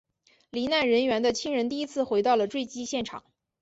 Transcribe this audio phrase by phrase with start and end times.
[0.49, 3.23] 罹难人员的亲人第一次回到了坠机现场。